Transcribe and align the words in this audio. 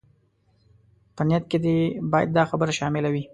په 1.15 1.21
نيت 1.27 1.43
کې 1.51 1.57
دې 1.65 1.77
بايد 2.11 2.29
دا 2.37 2.43
خبره 2.51 2.71
شامله 2.79 3.09
وي. 3.13 3.23